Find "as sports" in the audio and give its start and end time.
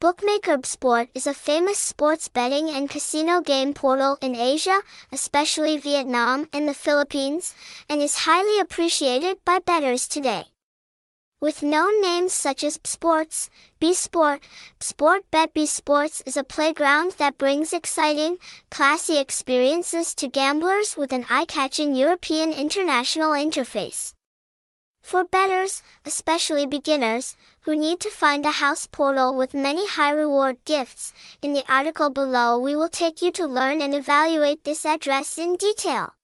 12.64-13.50